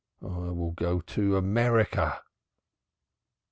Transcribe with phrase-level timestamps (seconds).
[0.23, 2.23] I will go to America."